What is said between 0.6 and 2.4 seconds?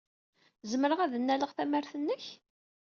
Zemreɣ ad nnaleɣ tamart-nnek?